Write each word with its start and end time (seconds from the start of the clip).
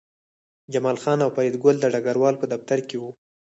جمال 0.73 0.97
خان 1.03 1.19
او 1.23 1.29
فریدګل 1.35 1.75
د 1.79 1.85
ډګروال 1.93 2.35
په 2.41 2.45
دفتر 2.53 2.79
کې 2.89 2.97
وو 3.01 3.09